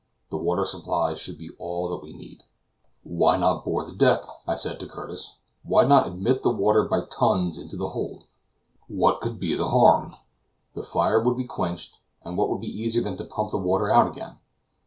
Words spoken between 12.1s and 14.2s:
and what would be easier than to pump the water out